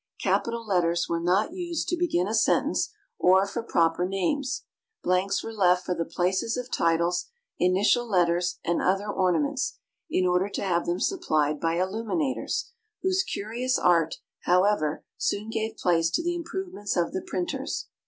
Capital 0.19 0.65
letters 0.65 1.07
were 1.07 1.19
not 1.19 1.53
used 1.53 1.87
to 1.89 1.95
begin 1.95 2.27
a 2.27 2.33
sentence, 2.33 2.89
or 3.19 3.45
for 3.45 3.61
proper 3.61 4.03
names. 4.03 4.63
Blanks 5.03 5.43
were 5.43 5.53
left 5.53 5.85
for 5.85 5.93
the 5.93 6.05
places 6.05 6.57
of 6.57 6.71
titles, 6.71 7.27
initial 7.59 8.07
letters, 8.09 8.57
and 8.65 8.81
other 8.81 9.07
ornaments, 9.07 9.77
in 10.09 10.25
order 10.25 10.49
to 10.49 10.63
have 10.63 10.87
them 10.87 10.99
supplied 10.99 11.59
by 11.59 11.75
illuminators, 11.75 12.71
whose 13.03 13.21
curious 13.21 13.77
art, 13.77 14.15
however, 14.45 15.05
soon 15.19 15.51
gave 15.51 15.77
place 15.77 16.09
to 16.09 16.23
the 16.23 16.33
improvements 16.33 16.97
of 16.97 17.11
the 17.13 17.21
printers. 17.21 17.85